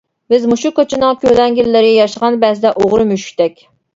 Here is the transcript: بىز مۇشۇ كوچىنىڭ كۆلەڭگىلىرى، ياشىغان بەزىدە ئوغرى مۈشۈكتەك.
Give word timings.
بىز 0.33 0.45
مۇشۇ 0.53 0.71
كوچىنىڭ 0.79 1.19
كۆلەڭگىلىرى، 1.25 1.91
ياشىغان 1.97 2.39
بەزىدە 2.45 2.73
ئوغرى 2.85 3.09
مۈشۈكتەك. 3.13 3.63